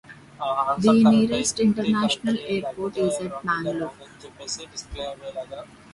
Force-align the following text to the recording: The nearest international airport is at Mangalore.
The 0.79 0.93
nearest 0.93 1.59
international 1.59 2.35
airport 2.47 2.97
is 2.97 3.13
at 3.17 3.45
Mangalore. 3.45 3.91